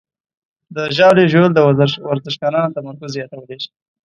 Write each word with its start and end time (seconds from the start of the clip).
د 0.75 0.77
ژاولې 0.97 1.23
ژوول 1.31 1.51
د 1.53 1.59
ورزشکارانو 2.09 2.73
تمرکز 2.77 3.09
زیاتولی 3.15 3.57
شي. 3.63 3.71